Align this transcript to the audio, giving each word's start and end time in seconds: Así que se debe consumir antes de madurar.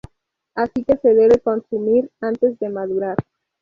Así 0.55 0.83
que 0.83 0.97
se 0.97 1.13
debe 1.13 1.37
consumir 1.37 2.09
antes 2.21 2.57
de 2.57 2.69
madurar. 2.69 3.17